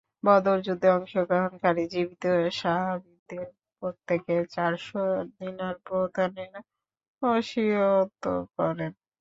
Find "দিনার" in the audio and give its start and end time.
5.35-5.75